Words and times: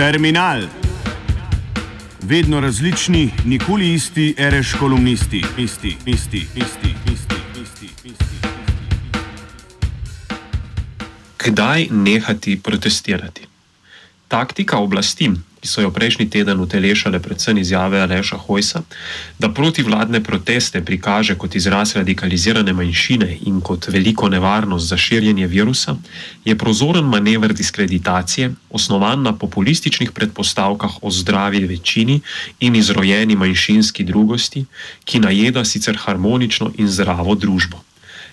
Terminal. 0.00 0.62
Vedno 2.22 2.60
različni, 2.60 3.30
nikoli 3.44 3.94
isti, 3.94 4.34
reš 4.38 4.72
kolumnisti, 4.80 5.42
isti, 5.58 5.96
isti, 6.06 6.38
isti, 6.38 6.94
isti, 7.12 7.34
isti, 7.62 7.88
isti. 8.04 8.48
Kdaj 11.36 11.86
nehati 11.90 12.60
protestirati? 12.62 13.42
Taktika 14.28 14.78
oblasti, 14.78 15.30
ki 15.60 15.68
so 15.68 15.80
jo 15.80 15.90
prejšnji 15.90 16.30
teden 16.30 16.60
utelešale 16.60 17.20
predvsem 17.20 17.58
izjave 17.58 18.00
Aleša 18.00 18.36
Hojsa, 18.36 18.82
da 19.38 19.50
protivladne 19.52 20.22
proteste 20.24 20.80
prikaže 20.84 21.34
kot 21.34 21.54
izraz 21.54 21.96
radikalizirane 21.96 22.72
manjšine 22.72 23.38
in 23.46 23.60
kot 23.60 23.88
veliko 23.88 24.28
nevarnost 24.28 24.88
za 24.88 24.96
širjenje 24.96 25.46
virusa, 25.46 25.96
je 26.44 26.56
prozoren 26.58 27.04
manever 27.04 27.52
diskreditacije, 27.52 28.54
osnovan 28.70 29.22
na 29.22 29.36
populističnih 29.36 30.12
predpostavkah 30.12 31.02
o 31.02 31.10
zdravi 31.10 31.66
večini 31.66 32.20
in 32.60 32.76
izrojeni 32.76 33.36
manjšinski 33.36 34.04
drugosti, 34.04 34.64
ki 35.04 35.20
najeda 35.20 35.64
sicer 35.64 35.96
harmonično 35.96 36.72
in 36.78 36.88
zdravo 36.88 37.34
družbo. 37.34 37.89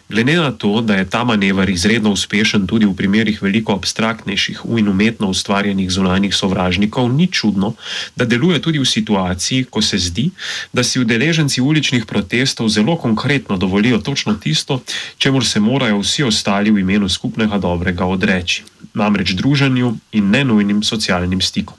Glede 0.10 0.36
na 0.36 0.52
to, 0.52 0.82
da 0.82 0.96
je 0.96 1.10
ta 1.10 1.24
manever 1.24 1.70
izredno 1.70 2.12
uspešen 2.12 2.68
tudi 2.68 2.86
v 2.86 2.96
primerih 2.96 3.42
veliko 3.44 3.74
abstraktnejših 3.74 4.62
in 4.78 4.88
umetno 4.88 5.28
ustvarjenih 5.28 5.92
zunanjih 5.92 6.36
sovražnikov, 6.36 7.10
ni 7.14 7.28
čudno, 7.28 7.74
da 8.16 8.26
deluje 8.26 8.62
tudi 8.62 8.80
v 8.80 8.86
situaciji, 8.86 9.66
ko 9.70 9.82
se 9.82 9.98
zdi, 9.98 10.30
da 10.74 10.84
si 10.84 11.00
udeleženci 11.00 11.62
uličnih 11.62 12.06
protestov 12.06 12.70
zelo 12.70 12.96
konkretno 12.96 13.58
dovolijo 13.58 13.98
točno 13.98 14.34
tisto, 14.34 14.80
čemu 15.18 15.42
se 15.42 15.60
morajo 15.60 16.00
vsi 16.00 16.24
ostali 16.24 16.72
v 16.72 16.80
imenu 16.80 17.10
skupnega 17.10 17.58
dobrega 17.58 18.06
odreči, 18.06 18.64
namreč 18.94 19.32
druženju 19.32 19.96
in 20.12 20.30
nenujnim 20.30 20.84
socialnim 20.84 21.42
stikom. 21.42 21.76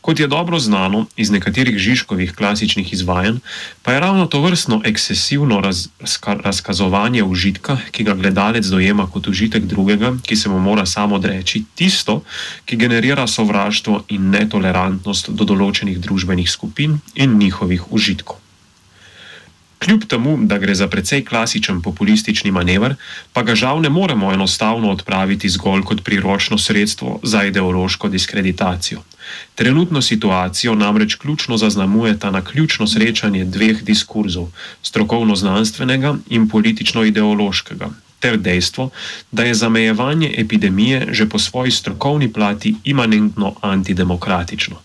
Kot 0.00 0.20
je 0.20 0.26
dobro 0.26 0.58
znano 0.58 1.06
iz 1.16 1.30
nekaterih 1.30 1.78
Žižkovih 1.78 2.32
klasičnih 2.34 2.92
izvajanj, 2.92 3.38
pa 3.82 3.92
je 3.92 4.00
ravno 4.00 4.26
to 4.26 4.40
vrstno 4.40 4.80
ekscesivno 4.84 5.60
raz, 5.60 5.88
razkazovanje 6.24 7.22
užitka, 7.22 7.78
ki 7.90 8.04
ga 8.04 8.14
gledalec 8.14 8.66
dojema 8.66 9.06
kot 9.06 9.28
užitek 9.28 9.64
drugega, 9.64 10.14
ki 10.22 10.36
se 10.36 10.48
mu 10.48 10.58
mora 10.58 10.86
samo 10.86 11.16
odreči, 11.16 11.64
tisto, 11.74 12.22
ki 12.64 12.76
generira 12.76 13.26
sovraštvo 13.26 14.04
in 14.08 14.30
netolerantnost 14.30 15.30
do 15.30 15.44
določenih 15.44 15.98
družbenih 16.00 16.50
skupin 16.50 17.00
in 17.14 17.38
njihovih 17.38 17.92
užitkov. 17.92 18.47
Kljub 19.78 20.04
temu, 20.04 20.38
da 20.42 20.58
gre 20.58 20.74
za 20.74 20.88
precej 20.88 21.24
klasičen 21.24 21.82
populistični 21.82 22.50
manever, 22.50 22.94
pa 23.32 23.42
ga 23.42 23.54
žal 23.54 23.80
ne 23.80 23.88
moremo 23.88 24.32
enostavno 24.32 24.90
odpraviti 24.90 25.48
zgolj 25.48 25.82
kot 25.82 26.02
priročno 26.04 26.58
sredstvo 26.58 27.20
za 27.22 27.44
ideološko 27.44 28.08
diskreditacijo. 28.08 29.02
Trenutno 29.54 30.02
situacijo 30.02 30.74
namreč 30.74 31.14
ključno 31.14 31.56
zaznamuje 31.56 32.18
ta 32.18 32.30
naključno 32.30 32.86
srečanje 32.86 33.44
dveh 33.44 33.82
diskurzov, 33.84 34.50
strokovno-znanstvenega 34.82 36.16
in 36.30 36.48
politično-ideološkega, 36.48 37.90
ter 38.20 38.36
dejstvo, 38.36 38.90
da 39.32 39.42
je 39.42 39.54
zamejevanje 39.54 40.34
epidemije 40.38 41.06
že 41.10 41.28
po 41.28 41.38
svoji 41.38 41.70
strokovni 41.70 42.32
plati 42.32 42.74
imanentno 42.84 43.54
antidemokratično. 43.60 44.76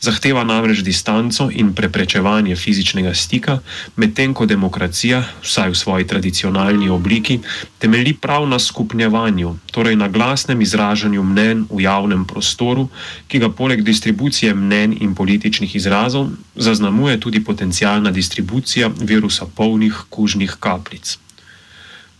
Zahteva 0.00 0.44
namreč 0.44 0.78
distanco 0.78 1.48
in 1.50 1.72
preprečevanje 1.74 2.56
fizičnega 2.56 3.14
stika, 3.14 3.58
medtem 3.96 4.34
ko 4.34 4.46
demokracija, 4.46 5.24
vsaj 5.42 5.70
v 5.70 5.74
svoji 5.74 6.06
tradicionalni 6.06 6.88
obliki, 6.88 7.40
temelji 7.78 8.14
prav 8.14 8.48
na 8.48 8.58
skupnjevanju, 8.58 9.56
torej 9.70 9.96
na 9.96 10.08
glasnem 10.08 10.60
izražanju 10.60 11.22
mnen 11.22 11.66
v 11.70 11.80
javnem 11.80 12.24
prostoru, 12.24 12.88
ki 13.28 13.38
ga 13.38 13.48
poleg 13.48 13.82
distribucije 13.82 14.54
mnen 14.54 14.96
in 15.00 15.14
političnih 15.14 15.76
izrazov 15.76 16.28
zaznamuje 16.56 17.20
tudi 17.20 17.44
potencijalna 17.44 18.10
distribucija 18.10 18.90
virusa 19.00 19.46
polnih 19.46 19.94
kužnih 20.10 20.56
kapljic. 20.60 21.18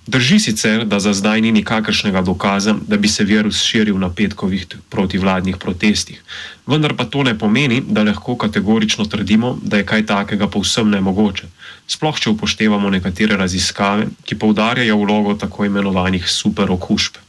Drži 0.06 0.38
sicer, 0.38 0.84
da 0.84 0.98
za 1.00 1.12
zdaj 1.12 1.40
ni 1.40 1.52
nikakršnega 1.52 2.22
dokaza, 2.22 2.74
da 2.86 2.96
bi 2.96 3.08
se 3.08 3.24
virus 3.24 3.62
širil 3.62 3.98
na 3.98 4.10
petkovih 4.10 4.66
protivladnih 4.90 5.56
protestih, 5.56 6.22
vendar 6.66 6.96
pa 6.96 7.04
to 7.04 7.22
ne 7.22 7.38
pomeni, 7.38 7.82
da 7.86 8.02
lahko 8.02 8.36
kategorično 8.36 9.04
trdimo, 9.04 9.58
da 9.62 9.76
je 9.76 9.86
kaj 9.86 10.06
takega 10.06 10.48
povsem 10.50 10.90
nemogoče, 10.90 11.46
sploh 11.86 12.18
če 12.18 12.30
upoštevamo 12.30 12.90
nekatere 12.90 13.36
raziskave, 13.36 14.08
ki 14.24 14.38
poudarjajo 14.38 14.96
vlogo 15.04 15.34
tako 15.34 15.64
imenovanih 15.70 16.26
superokužb. 16.28 17.22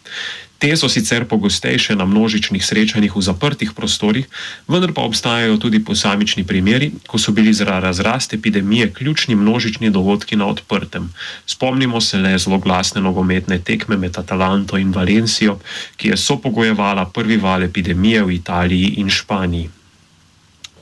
Te 0.63 0.71
so 0.79 0.87
sicer 0.87 1.25
pogostejše 1.27 1.91
na 1.99 2.05
množičnih 2.07 2.63
srečanjih 2.63 3.11
v 3.11 3.21
zaprtih 3.21 3.75
prostorih, 3.75 4.23
vendar 4.63 4.95
pa 4.95 5.03
obstajajo 5.03 5.59
tudi 5.59 5.83
posamični 5.83 6.47
primeri, 6.47 6.87
ko 7.03 7.19
so 7.19 7.35
bili 7.35 7.51
zaradi 7.51 7.83
razrast 7.83 8.33
epidemije 8.33 8.93
ključni 8.95 9.35
množični 9.35 9.91
dogodki 9.91 10.39
na 10.39 10.47
odprtem. 10.47 11.11
Spomnimo 11.45 12.01
se 12.01 12.17
le 12.17 12.37
zelo 12.39 12.63
glasne 12.63 13.03
nogometne 13.03 13.59
tekme 13.59 13.97
med 13.97 14.15
Atalanto 14.17 14.79
in 14.79 14.95
Valencijo, 14.95 15.59
ki 15.99 16.15
je 16.15 16.17
sopogojevala 16.17 17.11
prvi 17.11 17.37
val 17.37 17.63
epidemije 17.63 18.23
v 18.23 18.31
Italiji 18.31 18.93
in 19.03 19.09
Španiji. 19.09 19.82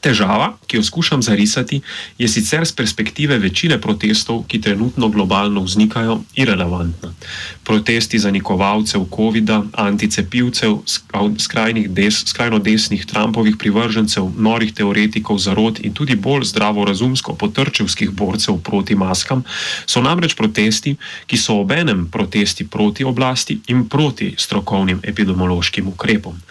Težava, 0.01 0.56
ki 0.66 0.79
jo 0.79 0.84
skušam 0.84 1.22
zarisati, 1.22 1.81
je 2.17 2.28
sicer 2.28 2.66
z 2.66 2.73
perspektive 2.73 3.38
večine 3.38 3.78
protestov, 3.81 4.44
ki 4.50 4.62
trenutno 4.62 5.09
globalno 5.13 5.62
vznikajo, 5.62 6.16
irrelevantna. 6.35 7.13
Protesti 7.63 8.19
zanikovalcev 8.19 9.06
COVID-a, 9.16 9.61
anticepivcev, 9.73 10.79
des, 11.88 12.23
skrajno 12.25 12.59
desnih 12.59 13.06
Trumpovih 13.06 13.57
privržencev, 13.61 14.31
norih 14.38 14.73
teoretikov 14.73 15.38
zarod 15.38 15.79
in 15.85 15.94
tudi 15.94 16.16
bolj 16.16 16.50
zdravorazumsko 16.50 17.38
potrčevskih 17.38 18.09
borcev 18.09 18.57
proti 18.57 18.95
maskam, 18.95 19.44
so 19.85 20.01
namreč 20.01 20.34
protesti, 20.34 20.95
ki 21.28 21.38
so 21.38 21.61
obenem 21.61 22.07
protesti 22.09 22.67
proti 22.67 23.06
oblasti 23.06 23.59
in 23.67 23.85
proti 23.90 24.34
strokovnim 24.38 25.00
epidemiološkim 25.03 25.88
ukrepom. 25.88 26.41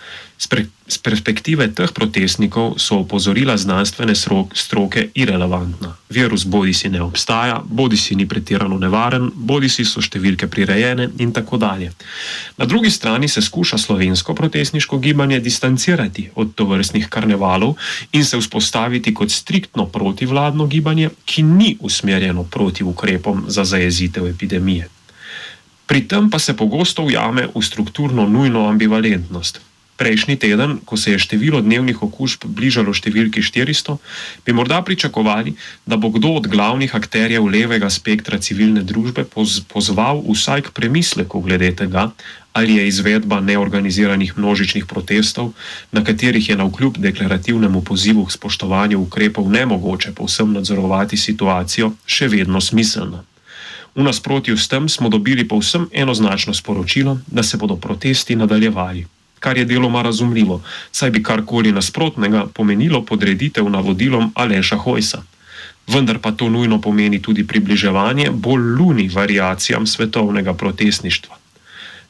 Z 0.41 0.99
perspektive 1.05 1.69
teh 1.69 1.93
protestnikov 1.93 2.81
so 2.81 3.05
opozorila 3.05 3.61
znanstvene 3.61 4.15
stroke 4.17 5.03
irrelevantna. 5.13 5.93
Virus 6.09 6.47
bodi 6.49 6.73
si 6.73 6.89
ne 6.89 7.03
obstaja, 7.05 7.61
bodi 7.61 8.01
si 8.01 8.17
ni 8.17 8.25
pretirano 8.25 8.79
nevaren, 8.81 9.29
bodi 9.37 9.69
si 9.69 9.85
so 9.85 10.01
številke 10.01 10.49
prirejene 10.49 11.11
in 11.21 11.37
tako 11.37 11.61
dalje. 11.61 11.93
Na 12.57 12.65
drugi 12.65 12.89
strani 12.91 13.29
se 13.29 13.45
skuša 13.45 13.79
slovensko 13.79 14.35
protestniško 14.35 14.99
gibanje 14.99 15.45
distancirati 15.45 16.31
od 16.35 16.57
tovrstnih 16.57 17.13
karnevalov 17.13 17.77
in 18.17 18.25
se 18.25 18.41
vzpostaviti 18.41 19.13
kot 19.15 19.31
striktno 19.31 19.87
protivladno 19.93 20.67
gibanje, 20.67 21.13
ki 21.25 21.43
ni 21.43 21.77
usmerjeno 21.81 22.49
proti 22.49 22.85
ukrepom 22.85 23.45
za 23.49 23.65
zajezitev 23.65 24.27
epidemije. 24.33 24.89
Pri 25.87 26.09
tem 26.09 26.31
pa 26.31 26.39
se 26.39 26.57
pogosto 26.57 27.05
ujame 27.05 27.51
v 27.55 27.61
strukturno 27.63 28.25
nujno 28.27 28.69
ambivalentnost. 28.69 29.61
Prejšnji 30.01 30.41
teden, 30.41 30.79
ko 30.89 30.97
se 30.97 31.13
je 31.13 31.21
število 31.21 31.59
dnevnih 31.61 31.99
okužb 32.01 32.47
bližalo 32.49 32.95
številki 32.97 33.43
400, 33.45 33.99
bi 34.47 34.55
morda 34.57 34.79
pričakovali, 34.81 35.53
da 35.85 36.01
bo 36.01 36.09
kdo 36.09 36.31
od 36.39 36.49
glavnih 36.49 36.95
akterjev 36.97 37.45
levega 37.45 37.91
spektra 37.93 38.41
civilne 38.41 38.81
družbe 38.81 39.27
poz 39.29 39.59
pozval 39.69 40.25
vsaj 40.25 40.65
k 40.65 40.73
premisleku 40.73 41.45
glede 41.45 41.69
tega, 41.77 42.07
ali 42.57 42.81
je 42.81 42.89
izvedba 42.89 43.43
neorganiziranih 43.45 44.33
množičnih 44.41 44.89
protestov, 44.89 45.53
na 45.93 46.01
katerih 46.01 46.49
je 46.49 46.57
na 46.57 46.65
vkljub 46.65 46.97
deklarativnemu 46.97 47.85
pozivu 47.85 48.25
k 48.25 48.33
spoštovanju 48.41 49.05
ukrepov 49.05 49.53
nemogoče 49.53 50.17
povsem 50.17 50.57
nadzorovati 50.57 51.21
situacijo, 51.21 51.93
še 52.09 52.33
vedno 52.33 52.65
smiselna. 52.65 53.21
V 53.93 54.01
nasprotju 54.01 54.57
s 54.57 54.65
tem 54.65 54.89
smo 54.89 55.13
dobili 55.13 55.45
povsem 55.45 55.91
enoznačno 55.93 56.57
sporočilo, 56.57 57.21
da 57.27 57.45
se 57.45 57.61
bodo 57.61 57.77
protesti 57.77 58.33
nadaljevali 58.33 59.20
kar 59.41 59.59
je 59.59 59.65
deloma 59.65 60.03
razumljivo, 60.03 60.63
saj 60.93 61.11
bi 61.11 61.23
karkoli 61.23 61.73
nasprotnega 61.73 62.47
pomenilo 62.55 63.05
podreditev 63.05 63.69
navodilom 63.71 64.33
Aleša 64.35 64.77
Hojsa. 64.77 65.23
Vendar 65.87 66.19
pa 66.19 66.33
to 66.33 66.49
nujno 66.49 66.81
pomeni 66.81 67.23
tudi 67.23 67.47
približevanje 67.47 68.31
bolj 68.31 68.63
luni 68.79 69.09
variacijam 69.09 69.87
svetovnega 69.87 70.55
protestništva. 70.55 71.37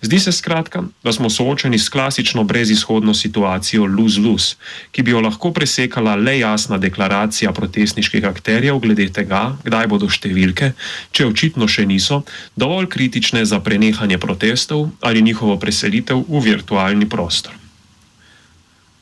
Zdi 0.02 0.18
se 0.20 0.32
skratka, 0.32 0.82
da 1.04 1.12
smo 1.12 1.30
soočeni 1.30 1.78
s 1.78 1.88
klasično 1.88 2.44
brezizhodno 2.44 3.14
situacijo 3.14 3.84
lose-lose, 3.84 4.56
ki 4.90 5.02
bi 5.02 5.10
jo 5.10 5.20
lahko 5.20 5.52
presekala 5.52 6.14
le 6.16 6.38
jasna 6.38 6.78
deklaracija 6.78 7.52
protestniških 7.52 8.24
akterjev 8.24 8.78
glede 8.80 9.10
tega, 9.12 9.42
kdaj 9.64 9.86
bodo 9.92 10.08
številke, 10.08 10.72
če 11.12 11.26
očitno 11.28 11.68
še 11.68 11.84
niso, 11.86 12.22
dovolj 12.56 12.88
kritične 12.88 13.44
za 13.44 13.60
prenehanje 13.60 14.18
protestov 14.18 14.88
ali 15.00 15.22
njihovo 15.22 15.58
preselitev 15.60 16.24
v 16.28 16.44
virtualni 16.48 17.08
prostor. 17.08 17.52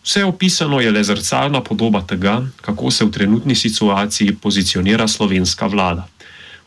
Vse 0.02 0.24
opisano 0.24 0.80
je 0.80 0.90
le 0.90 1.04
zrcalna 1.04 1.60
podoba 1.60 2.02
tega, 2.02 2.40
kako 2.60 2.90
se 2.90 3.04
v 3.04 3.10
trenutni 3.10 3.54
situaciji 3.54 4.34
pozicionira 4.42 5.08
slovenska 5.08 5.66
vlada. 5.66 6.08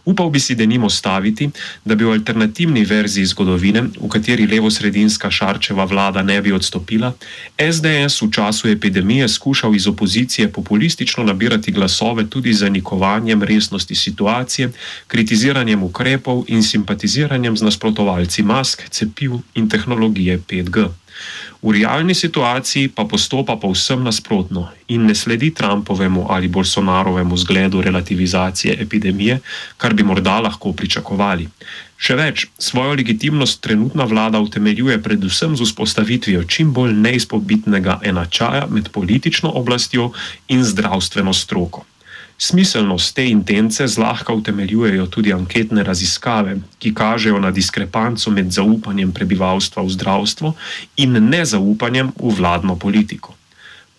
Upal 0.05 0.29
bi 0.29 0.39
si 0.39 0.55
denimo 0.55 0.89
staviti, 0.89 1.49
da 1.85 1.95
bi 1.95 2.05
v 2.05 2.11
alternativni 2.11 2.85
verziji 2.85 3.25
zgodovine, 3.25 3.81
v 3.81 4.09
kateri 4.09 4.47
levo-sredinska 4.47 5.31
Šarčeva 5.31 5.85
vlada 5.85 6.21
ne 6.21 6.41
bi 6.41 6.51
odstopila, 6.51 7.13
SDS 7.57 8.21
v 8.21 8.31
času 8.31 8.69
epidemije 8.69 9.27
skušal 9.29 9.75
iz 9.75 9.87
opozicije 9.87 10.51
populistično 10.51 11.23
nabirati 11.23 11.71
glasove 11.71 12.27
tudi 12.29 12.53
z 12.53 12.65
zanikovanjem 12.65 13.43
resnosti 13.43 13.95
situacije, 13.95 14.71
kritiziranjem 15.07 15.83
ukrepov 15.83 16.43
in 16.47 16.63
simpatiziranjem 16.63 17.57
z 17.57 17.61
nasprotovalci 17.61 18.43
mask, 18.43 18.89
cepiv 18.89 19.31
in 19.55 19.69
tehnologije 19.69 20.39
5G. 20.39 21.00
V 21.61 21.71
realni 21.77 22.15
situaciji 22.17 22.89
pa 22.95 23.05
postopa 23.05 23.55
povsem 23.55 24.03
nasprotno 24.03 24.69
in 24.87 25.05
ne 25.05 25.15
sledi 25.15 25.51
Trumpovemu 25.53 26.25
ali 26.29 26.47
Bolsonarovemu 26.47 27.37
zgledu 27.37 27.81
relativizacije 27.81 28.77
epidemije, 28.81 29.39
kar 29.77 29.93
bi 29.93 30.03
morda 30.03 30.39
lahko 30.39 30.73
pričakovali. 30.73 31.47
Še 32.01 32.15
več, 32.17 32.47
svojo 32.57 32.95
legitimnost 32.97 33.61
trenutna 33.61 34.07
vlada 34.09 34.39
utemeljuje 34.41 34.97
predvsem 35.05 35.53
z 35.55 35.67
vzpostavitvijo 35.69 36.43
čim 36.49 36.73
bolj 36.73 36.97
neizpodbitnega 36.97 37.99
enačaja 38.01 38.65
med 38.69 38.89
politično 38.89 39.53
oblastjo 39.61 40.09
in 40.49 40.65
zdravstveno 40.65 41.33
stroko. 41.33 41.85
Smiselnost 42.41 43.15
te 43.15 43.25
intence 43.29 43.85
zlahka 43.87 44.33
utemeljujejo 44.33 45.05
tudi 45.07 45.33
anketne 45.33 45.83
raziskave, 45.83 46.55
ki 46.79 46.93
kažejo 46.93 47.39
na 47.39 47.51
diskrepanco 47.51 48.31
med 48.33 48.49
zaupanjem 48.49 49.11
prebivalstva 49.13 49.83
v 49.85 49.93
zdravstvo 49.93 50.53
in 50.97 51.19
nezaupanjem 51.29 52.09
v 52.17 52.31
vladno 52.39 52.75
politiko. 52.75 53.35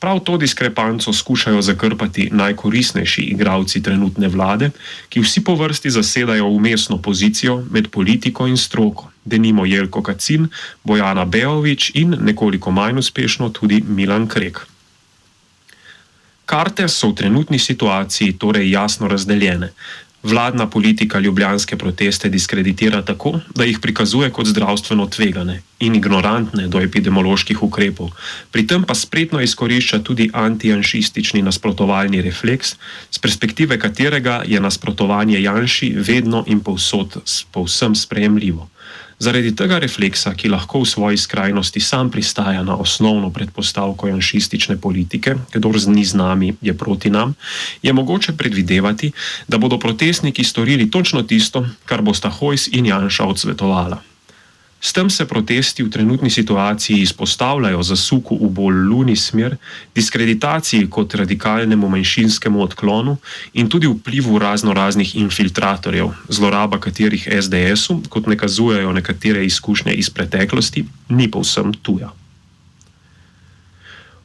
Prav 0.03 0.19
to 0.27 0.37
diskrepanco 0.43 1.13
skušajo 1.13 1.63
zakrpati 1.63 2.29
najkoristnejši 2.33 3.23
igravci 3.37 3.83
trenutne 3.83 4.29
vlade, 4.29 4.73
ki 5.09 5.23
vsi 5.23 5.45
po 5.45 5.55
vrsti 5.55 5.91
zasedajo 5.91 6.51
umestno 6.51 6.99
pozicijo 6.99 7.61
med 7.71 7.89
politiko 7.95 8.47
in 8.51 8.57
stroko, 8.57 9.13
denimo 9.25 9.67
Jelko 9.67 10.03
Kacin, 10.03 10.49
Bojana 10.85 11.25
Beovič 11.25 11.93
in 11.95 12.19
nekoliko 12.21 12.71
manj 12.71 12.99
uspešno 12.99 13.49
tudi 13.55 13.85
Milan 13.87 14.27
Krek. 14.27 14.67
Karte 16.53 16.85
so 16.85 17.09
v 17.09 17.17
trenutni 17.17 17.57
situaciji 17.57 18.37
torej 18.37 18.69
jasno 18.69 19.09
razdeljene. 19.09 19.73
Vladna 20.23 20.67
politika 20.71 21.19
ljubljanske 21.19 21.77
proteste 21.77 22.29
diskreditira 22.29 23.01
tako, 23.03 23.41
da 23.57 23.65
jih 23.65 23.79
prikazuje 23.81 24.29
kot 24.31 24.47
zdravstveno 24.47 25.07
tvegane 25.09 25.63
in 25.81 25.97
ignorantne 25.97 26.69
do 26.69 26.81
epidemioloških 26.81 27.63
ukrepov, 27.63 28.13
pri 28.53 28.67
tem 28.67 28.85
pa 28.85 28.95
spretno 28.95 29.41
izkorišča 29.41 30.03
tudi 30.05 30.29
antijanšistični 30.33 31.43
nasprotovalni 31.43 32.21
refleks, 32.23 32.77
z 33.11 33.19
perspektive 33.19 33.79
katerega 33.79 34.43
je 34.47 34.61
nasprotovanje 34.61 35.43
Janši 35.43 35.95
vedno 35.97 36.45
in 36.47 36.61
povsod 36.61 37.17
povsem 37.51 37.97
sprejemljivo. 37.97 38.69
Zaradi 39.23 39.53
tega 39.55 39.79
refleksa, 39.79 40.33
ki 40.35 40.51
lahko 40.51 40.81
v 40.83 40.89
svoji 40.91 41.19
skrajnosti 41.21 41.79
sam 41.79 42.11
pristaja 42.11 42.65
na 42.67 42.75
osnovno 42.75 43.31
predpostavko 43.31 44.11
janšistične 44.11 44.81
politike, 44.83 45.37
kdo 45.55 45.71
ni 45.95 46.03
z 46.03 46.19
nami, 46.19 46.57
je 46.59 46.75
proti 46.75 47.11
nam, 47.11 47.35
je 47.83 47.93
mogoče 47.93 48.35
predvidevati, 48.35 49.13
da 49.47 49.63
bodo 49.63 49.79
protestniki 49.79 50.45
storili 50.45 50.91
točno 50.91 51.23
tisto, 51.23 51.67
kar 51.87 52.03
bosta 52.03 52.31
Hojs 52.31 52.67
in 52.73 52.87
Janša 52.87 53.25
odsvetovala. 53.25 54.12
S 54.85 54.93
tem 54.93 55.11
se 55.11 55.25
protesti 55.25 55.83
v 55.83 55.91
trenutni 55.91 56.31
situaciji 56.31 57.03
izpostavljajo 57.07 57.83
zasuku 57.83 58.35
v 58.41 58.49
bolj 58.51 58.81
luni 58.91 59.15
smer, 59.17 59.55
diskreditaciji 59.95 60.89
kot 60.91 61.15
radikalnemu 61.15 61.89
manjšinskemu 61.89 62.63
odklonu 62.63 63.17
in 63.55 63.69
tudi 63.69 63.87
vplivu 63.87 64.39
razno 64.39 64.75
raznih 64.75 65.15
infiltratorjev, 65.17 66.11
zloraba 66.29 66.81
katerih 66.81 67.29
SDS-u, 67.31 68.01
kot 68.09 68.27
nakazujejo 68.27 68.93
nekatere 68.93 69.47
izkušnje 69.47 69.95
iz 69.95 70.11
preteklosti, 70.11 70.85
ni 71.09 71.31
povsem 71.31 71.73
tuja. 71.83 72.11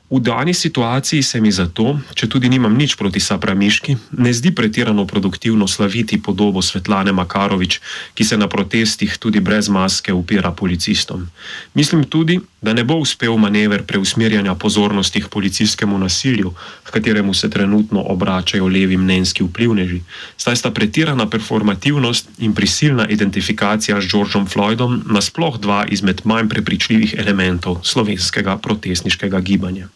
V 0.09 0.19
dani 0.19 0.53
situaciji 0.53 1.23
se 1.23 1.41
mi 1.43 1.51
zato, 1.51 1.99
če 2.15 2.29
tudi 2.31 2.47
nimam 2.47 2.71
nič 2.79 2.95
proti 2.95 3.19
Sapramiški, 3.19 3.97
ne 4.23 4.31
zdi 4.31 4.53
pretirano 4.55 5.03
produktivno 5.03 5.67
slaviti 5.67 6.15
podobo 6.15 6.63
Svetlane 6.63 7.11
Makarovič, 7.11 7.81
ki 8.15 8.23
se 8.23 8.37
na 8.39 8.47
protestih 8.47 9.17
tudi 9.19 9.43
brez 9.43 9.67
maske 9.67 10.15
upira 10.15 10.51
policistom. 10.55 11.27
Mislim 11.75 12.05
tudi, 12.07 12.39
da 12.61 12.71
ne 12.73 12.87
bo 12.87 12.95
uspel 13.03 13.35
manever 13.35 13.83
preusmerjanja 13.83 14.55
pozornosti 14.55 15.21
k 15.21 15.27
policijskemu 15.27 15.99
nasilju, 15.99 16.53
v 16.87 16.91
kateremu 16.95 17.33
se 17.33 17.49
trenutno 17.49 17.99
obračajo 18.07 18.71
levi 18.71 18.97
mnenjski 18.97 19.43
vplivneži, 19.43 20.01
saj 20.37 20.55
sta 20.55 20.71
pretirana 20.71 21.27
performativnost 21.27 22.39
in 22.39 22.55
prisilna 22.55 23.09
identifikacija 23.11 23.99
s 24.01 24.07
Georgeom 24.07 24.47
Floydom 24.47 25.03
nasploh 25.11 25.59
dva 25.59 25.83
izmed 25.91 26.23
manj 26.23 26.47
prepričljivih 26.47 27.15
elementov 27.19 27.83
slovenskega 27.83 28.57
protestniškega 28.57 29.39
gibanja. 29.39 29.91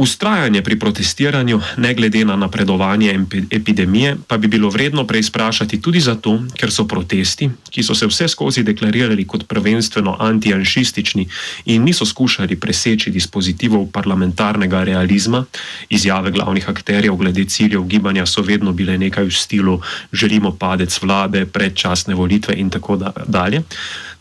Ustrajanje 0.00 0.62
pri 0.62 0.78
protestiranju, 0.78 1.60
ne 1.76 1.94
glede 1.94 2.24
na 2.24 2.36
napredovanje 2.36 3.20
epidemije, 3.50 4.16
pa 4.26 4.38
bi 4.38 4.48
bilo 4.48 4.70
vredno 4.70 5.04
preizprašati 5.06 5.82
tudi 5.82 6.00
zato, 6.00 6.38
ker 6.56 6.72
so 6.72 6.86
protesti, 6.88 7.50
ki 7.70 7.82
so 7.82 7.94
se 7.94 8.06
vse 8.08 8.28
skozi 8.28 8.62
deklarirali 8.62 9.26
kot 9.26 9.44
prvenstveno 9.48 10.16
antijanšistični 10.20 11.26
in 11.64 11.84
niso 11.84 12.06
skušali 12.06 12.56
preseči 12.56 13.10
dispozitivov 13.10 13.90
parlamentarnega 13.92 14.84
realizma, 14.84 15.44
izjave 15.88 16.30
glavnih 16.30 16.68
akterjev 16.68 17.14
glede 17.20 17.44
ciljev 17.44 17.84
gibanja 17.84 18.26
so 18.26 18.42
vedno 18.42 18.72
bile 18.72 18.98
nekaj 18.98 19.24
v 19.24 19.30
stilu: 19.30 19.80
želimo 20.12 20.56
padec 20.56 21.02
vlade, 21.02 21.44
predčasne 21.46 22.14
volitve 22.14 22.54
in 22.56 22.70
tako 22.70 22.96
dalje 23.26 23.62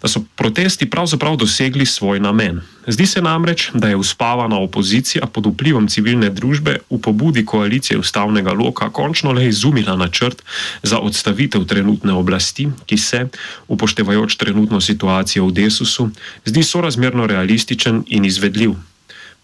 da 0.02 0.08
so 0.08 0.24
protesti 0.36 0.90
pravzaprav 0.90 1.36
dosegli 1.36 1.86
svoj 1.86 2.20
namen. 2.20 2.62
Zdi 2.88 3.06
se 3.06 3.22
namreč, 3.22 3.70
da 3.74 3.88
je 3.88 3.96
uspavana 3.96 4.60
opozicija 4.60 5.26
pod 5.26 5.46
vplivom 5.46 5.88
civilne 5.88 6.30
družbe 6.30 6.78
v 6.90 7.00
pobudi 7.02 7.46
koalicije 7.46 7.98
ustavnega 8.00 8.52
loka 8.52 8.90
končno 8.90 9.32
le 9.32 9.48
izumila 9.48 9.96
načrt 9.96 10.44
za 10.84 11.00
odstavitev 11.00 11.66
trenutne 11.66 12.14
oblasti, 12.14 12.70
ki 12.86 12.98
se, 12.98 13.28
upoštevajoč 13.68 14.36
trenutno 14.36 14.82
situacijo 14.82 15.46
v 15.46 15.52
Desusu, 15.52 16.10
zdi 16.46 16.64
sorazmerno 16.64 17.28
realističen 17.28 18.04
in 18.08 18.26
izvedljiv. 18.26 18.89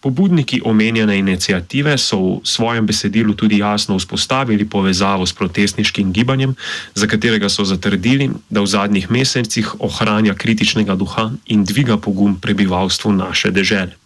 Pobudniki 0.05 0.61
omenjene 0.61 1.17
inicijative 1.17 1.97
so 1.97 2.17
v 2.17 2.41
svojem 2.45 2.85
besedilu 2.85 3.33
tudi 3.33 3.57
jasno 3.57 3.97
vzpostavili 3.97 4.69
povezavo 4.69 5.25
s 5.25 5.33
protestniškim 5.33 6.13
gibanjem, 6.13 6.53
za 6.93 7.07
katerega 7.07 7.49
so 7.49 7.65
zatrdili, 7.65 8.29
da 8.49 8.61
v 8.61 8.69
zadnjih 8.69 9.09
mesecih 9.11 9.73
ohranja 9.81 10.37
kritičnega 10.37 10.95
duha 10.95 11.31
in 11.45 11.65
dviga 11.65 11.97
pogum 11.97 12.37
prebivalstvu 12.39 13.11
naše 13.17 13.51
dežele. 13.51 13.97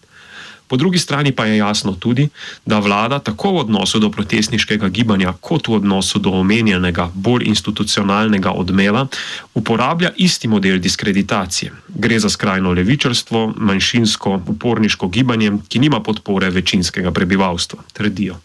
Po 0.70 0.78
drugi 0.78 1.00
strani 1.00 1.32
pa 1.32 1.46
je 1.46 1.58
jasno 1.58 1.96
tudi, 2.00 2.28
da 2.66 2.80
vlada 2.80 3.20
tako 3.20 3.52
v 3.52 3.58
odnosu 3.66 4.00
do 4.00 4.12
protestniškega 4.14 4.90
gibanja, 4.90 5.34
kot 5.42 5.68
v 5.68 5.80
odnosu 5.82 6.20
do 6.22 6.30
omenjenega, 6.30 7.10
bolj 7.14 7.48
institucionalnega 7.50 8.52
odmela, 8.52 9.08
uporablja 9.54 10.12
isti 10.18 10.48
model 10.48 10.78
diskreditacije. 10.78 11.72
Gre 11.88 12.20
za 12.20 12.30
skrajno 12.30 12.74
levičarstvo, 12.78 13.54
manjšinsko, 13.58 14.42
uporniško 14.48 15.08
gibanje, 15.08 15.52
ki 15.68 15.80
nima 15.80 16.04
podpore 16.06 16.50
večinskega 16.50 17.12
prebivalstva, 17.12 17.84
trdijo. 17.94 18.38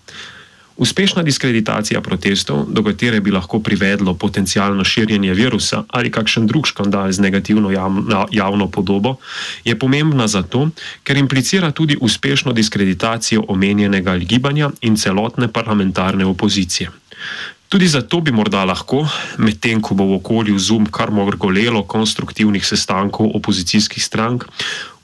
Uspešna 0.76 1.22
diskreditacija 1.22 2.00
protestov, 2.00 2.64
do 2.68 2.82
katere 2.82 3.20
bi 3.20 3.30
lahko 3.30 3.60
privedlo 3.62 4.14
potencijalno 4.14 4.84
širjenje 4.84 5.34
virusa 5.34 5.84
ali 5.88 6.10
kakšen 6.10 6.46
drug 6.46 6.66
škandal 6.66 7.12
z 7.12 7.20
negativno 7.20 7.70
javno 8.30 8.68
podobo, 8.68 9.16
je 9.64 9.78
pomembna 9.78 10.26
zato, 10.26 10.68
ker 11.02 11.16
implicira 11.16 11.70
tudi 11.70 11.96
uspešno 12.00 12.52
diskreditacijo 12.52 13.44
omenjenega 13.48 14.16
gibanja 14.18 14.70
in 14.80 14.96
celotne 14.96 15.48
parlamentarne 15.48 16.26
opozicije. 16.26 16.90
Tudi 17.68 17.88
zato 17.88 18.20
bi 18.20 18.32
morda 18.32 18.64
lahko, 18.64 19.06
medtem 19.38 19.80
ko 19.82 19.94
bo 19.94 20.04
v 20.04 20.18
okolju 20.18 20.58
zum 20.58 20.86
kar 20.86 21.10
morgolelo 21.10 21.82
konstruktivnih 21.82 22.66
sestankov 22.66 23.30
opozicijskih 23.34 24.04
strank, 24.04 24.44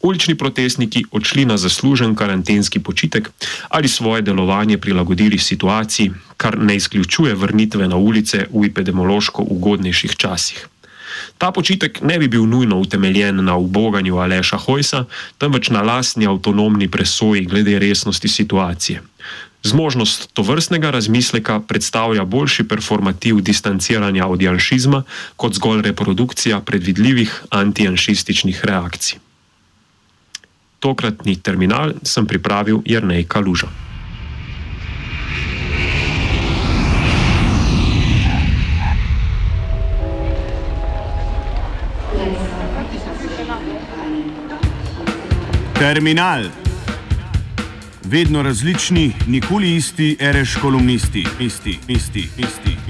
ulični 0.03 0.35
protestniki 0.35 1.05
odšli 1.11 1.45
na 1.45 1.57
zaslužen 1.57 2.15
karantenski 2.15 2.79
počitek 2.79 3.31
ali 3.69 3.89
svoje 3.89 4.23
delovanje 4.23 4.79
prilagodili 4.79 5.39
situaciji, 5.39 6.11
kar 6.37 6.59
ne 6.59 6.77
izključuje 6.77 7.35
vrnitve 7.35 7.89
na 7.89 7.97
ulice 7.97 8.47
v 8.53 8.67
epidemiološko 8.67 9.43
ugodnejših 9.43 10.17
časih. 10.17 10.67
Ta 11.39 11.51
počitek 11.51 12.03
ne 12.03 12.19
bi 12.19 12.29
bil 12.29 12.47
nujno 12.47 12.79
utemeljen 12.79 13.45
na 13.45 13.57
uboganju 13.57 14.17
Aleša 14.17 14.57
Hojsa, 14.57 15.05
temveč 15.39 15.71
na 15.71 15.83
lastni 15.83 16.27
avtonomni 16.27 16.89
presoji 16.89 17.45
glede 17.45 17.79
resnosti 17.79 18.29
situacije. 18.29 19.03
Zmožnost 19.63 20.31
to 20.33 20.43
vrstnega 20.43 20.91
razmisleka 20.91 21.61
predstavlja 21.61 22.25
boljši 22.25 22.69
performativ 22.69 23.41
distanciranja 23.41 24.27
od 24.27 24.43
janšizma 24.43 25.03
kot 25.37 25.55
zgolj 25.55 25.83
reprodukcija 25.83 26.61
predvidljivih 26.61 27.43
antijanšističnih 27.51 28.65
reakcij. 28.65 29.30
Tokratni 30.81 31.37
terminal 31.37 31.93
sem 32.03 32.25
pripravil 32.27 32.81
Jernej 32.89 33.29
Kaluža. 33.29 33.69
Terminal. 45.77 46.45
Vedno 48.05 48.43
različni, 48.43 49.13
nikoli 49.27 49.77
isti, 49.77 50.17
ereš 50.21 50.57
kolumnisti, 50.63 51.27
isti, 51.41 51.79
isti, 51.89 52.29
isti. 52.37 52.41
isti. 52.41 52.90